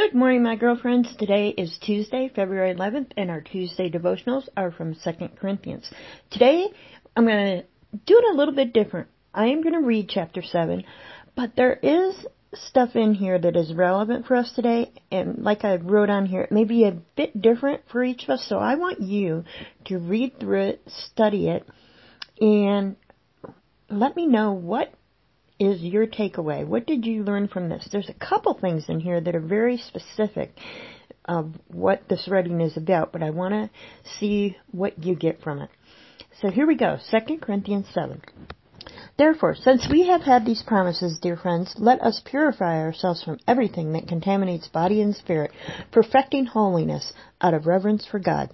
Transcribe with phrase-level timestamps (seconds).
[0.00, 1.14] Good morning, my girlfriends.
[1.18, 5.90] Today is Tuesday, February 11th, and our Tuesday devotionals are from 2 Corinthians.
[6.30, 6.68] Today,
[7.14, 7.66] I'm going to
[8.06, 9.08] do it a little bit different.
[9.34, 10.84] I am going to read chapter 7,
[11.36, 12.14] but there is
[12.54, 16.40] stuff in here that is relevant for us today, and like I wrote on here,
[16.40, 19.44] it may be a bit different for each of us, so I want you
[19.84, 21.68] to read through it, study it,
[22.40, 22.96] and
[23.90, 24.94] let me know what
[25.60, 26.66] is your takeaway?
[26.66, 27.86] What did you learn from this?
[27.92, 30.56] There's a couple things in here that are very specific
[31.26, 33.70] of what this writing is about, but I want to
[34.18, 35.70] see what you get from it.
[36.40, 38.22] So here we go, 2 Corinthians 7.
[39.20, 43.92] Therefore, since we have had these promises, dear friends, let us purify ourselves from everything
[43.92, 45.50] that contaminates body and spirit,
[45.90, 48.48] perfecting holiness out of reverence for God.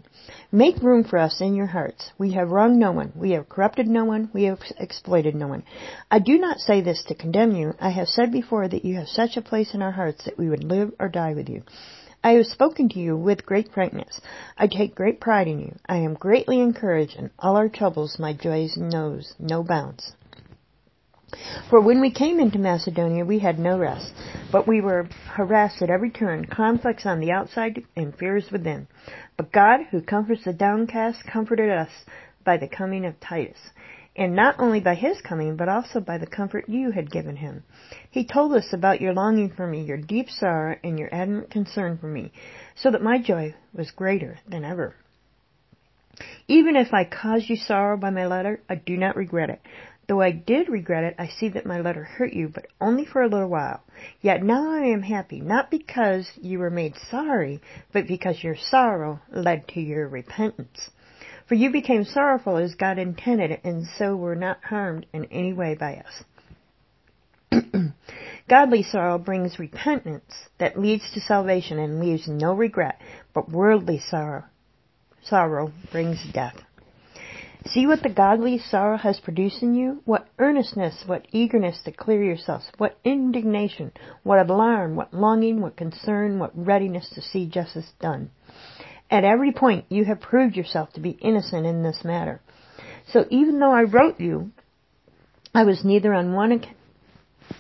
[0.51, 2.11] Make room for us in your hearts.
[2.19, 3.13] We have wronged no one.
[3.15, 4.29] We have corrupted no one.
[4.33, 5.63] We have exploited no one.
[6.11, 7.75] I do not say this to condemn you.
[7.81, 10.49] I have said before that you have such a place in our hearts that we
[10.49, 11.63] would live or die with you.
[12.25, 14.21] I have spoken to you with great frankness.
[14.59, 15.77] I take great pride in you.
[15.89, 18.19] I am greatly encouraged in all our troubles.
[18.19, 20.13] My joy knows no bounds.
[21.71, 24.13] For when we came into Macedonia, we had no rest,
[24.53, 28.87] but we were harassed at every turn, conflicts on the outside and fears within.
[29.37, 31.91] But God, who comforts the downcast, comforted us
[32.45, 33.59] by the coming of Titus.
[34.15, 37.65] And not only by his coming, but also by the comfort you had given him.
[38.11, 41.99] He told us about your longing for me, your deep sorrow, and your ardent concern
[41.99, 42.33] for me,
[42.77, 44.95] so that my joy was greater than ever.
[46.49, 49.61] Even if I caused you sorrow by my letter, I do not regret it,
[50.09, 53.23] Though I did regret it, I see that my letter hurt you, but only for
[53.23, 53.83] a little while.
[54.21, 57.61] Yet now I am happy, not because you were made sorry,
[57.93, 60.91] but because your sorrow led to your repentance.
[61.49, 65.75] For you became sorrowful as God intended, and so were not harmed in any way
[65.75, 66.05] by
[67.51, 67.63] us.
[68.49, 73.01] Godly sorrow brings repentance that leads to salvation and leaves no regret,
[73.35, 74.45] but worldly sorrow,
[75.25, 76.57] sorrow brings death.
[77.69, 80.01] See what the godly sorrow has produced in you?
[80.05, 83.93] What earnestness, what eagerness to clear yourselves, what indignation,
[84.23, 88.31] what alarm, what longing, what concern, what readiness to see justice done.
[89.11, 92.41] At every point you have proved yourself to be innocent in this matter.
[93.09, 94.53] So even though I wrote you,
[95.55, 96.65] I was neither on one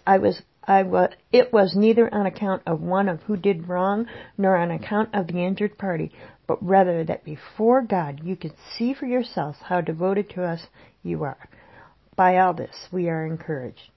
[0.06, 4.06] I was I was, it was neither on account of one of who did wrong,
[4.36, 6.10] nor on account of the injured party,
[6.46, 10.66] but rather that before God you can see for yourselves how devoted to us
[11.02, 11.48] you are.
[12.16, 13.90] By all this we are encouraged.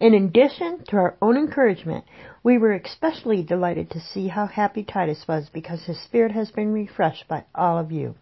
[0.00, 2.04] In addition to our own encouragement,
[2.42, 6.72] we were especially delighted to see how happy Titus was because his spirit has been
[6.72, 8.14] refreshed by all of you.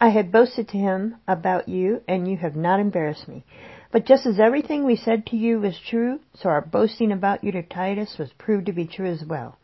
[0.00, 3.44] I had boasted to him about you, and you have not embarrassed me.
[3.92, 7.52] But just as everything we said to you was true, so our boasting about you
[7.52, 9.56] to Titus was proved to be true as well.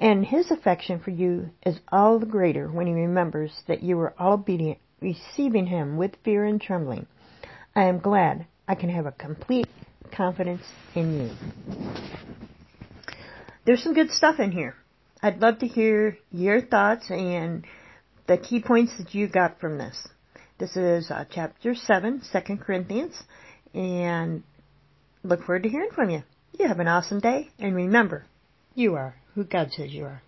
[0.00, 4.14] And his affection for you is all the greater when he remembers that you were
[4.18, 7.06] all obedient, receiving him with fear and trembling.
[7.76, 9.68] I am glad I can have a complete
[10.10, 10.62] confidence
[10.94, 11.76] in you.
[13.66, 14.74] There's some good stuff in here.
[15.22, 17.66] I'd love to hear your thoughts and
[18.26, 20.08] the key points that you got from this.
[20.58, 23.22] This is uh, chapter 7, 2 Corinthians,
[23.74, 24.42] and
[25.22, 26.22] look forward to hearing from you.
[26.58, 28.24] You have an awesome day, and remember,
[28.74, 30.22] you are who God says you are.